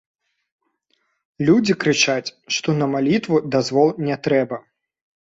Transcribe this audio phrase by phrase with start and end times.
[1.51, 4.57] Людзі крычаць, што на малітву дазвол не трэба.